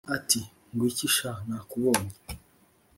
[0.15, 2.15] ati"ngwiki sha nakubonye"